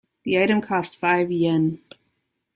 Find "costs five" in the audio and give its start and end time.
0.61-1.31